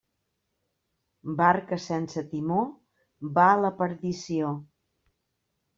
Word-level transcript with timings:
Barca 1.41 1.79
sense 1.85 2.25
timó 2.33 2.59
va 3.37 3.47
a 3.53 3.61
la 3.67 3.73
perdició. 3.85 4.53